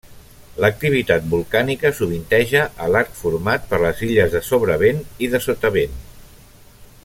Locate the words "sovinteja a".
1.99-2.89